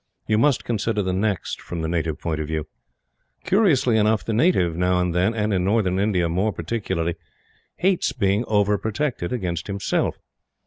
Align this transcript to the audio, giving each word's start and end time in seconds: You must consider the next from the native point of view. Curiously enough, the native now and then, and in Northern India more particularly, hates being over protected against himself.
You 0.27 0.39
must 0.39 0.65
consider 0.65 1.03
the 1.03 1.13
next 1.13 1.61
from 1.61 1.83
the 1.83 1.87
native 1.87 2.17
point 2.19 2.39
of 2.41 2.47
view. 2.47 2.65
Curiously 3.45 3.97
enough, 3.97 4.25
the 4.25 4.33
native 4.33 4.75
now 4.75 4.99
and 4.99 5.13
then, 5.13 5.35
and 5.35 5.53
in 5.53 5.63
Northern 5.63 5.99
India 5.99 6.27
more 6.27 6.51
particularly, 6.51 7.17
hates 7.75 8.11
being 8.11 8.43
over 8.47 8.79
protected 8.79 9.31
against 9.31 9.67
himself. 9.67 10.17